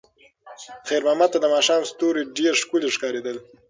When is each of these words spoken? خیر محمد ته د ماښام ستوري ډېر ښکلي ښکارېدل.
خیر 0.87 1.01
محمد 1.07 1.29
ته 1.33 1.37
د 1.41 1.45
ماښام 1.53 1.81
ستوري 1.91 2.23
ډېر 2.37 2.53
ښکلي 2.61 2.89
ښکارېدل. 2.95 3.37